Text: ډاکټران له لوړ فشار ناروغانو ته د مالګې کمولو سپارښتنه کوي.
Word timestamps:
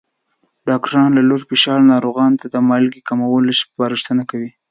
ډاکټران 0.67 1.09
له 1.17 1.21
لوړ 1.29 1.41
فشار 1.49 1.79
ناروغانو 1.93 2.39
ته 2.41 2.47
د 2.49 2.55
مالګې 2.69 3.01
کمولو 3.09 3.51
سپارښتنه 3.61 4.23
کوي. 4.31 4.49